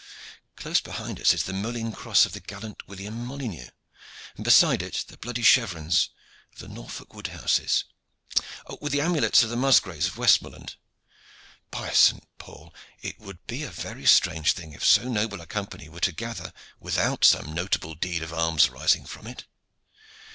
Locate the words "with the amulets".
8.79-9.43